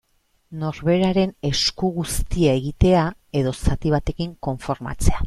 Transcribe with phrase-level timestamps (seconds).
[0.61, 3.07] Norberaren esku guztia egitea,
[3.43, 5.19] edo zati batekin konformatzea.